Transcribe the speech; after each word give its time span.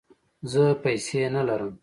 زه 0.51 0.63
پیسې 0.83 1.21
نه 1.35 1.41
لرم 1.47 1.71